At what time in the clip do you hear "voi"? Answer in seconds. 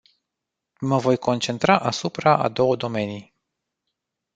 0.97-1.17